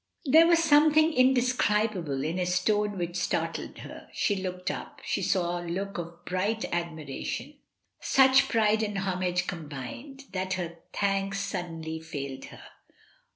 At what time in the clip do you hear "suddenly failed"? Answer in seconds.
11.39-12.45